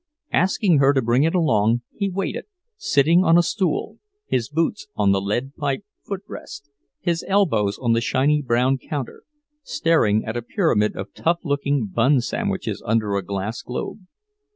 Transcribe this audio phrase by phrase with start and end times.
[0.33, 5.11] Asking her to bring it along, he waited, sitting on a stool, his boots on
[5.11, 9.21] the lead pipe foot rest, his elbows on the shiny brown counter,
[9.61, 13.99] staring at a pyramid of tough looking bun sandwiches under a glass globe.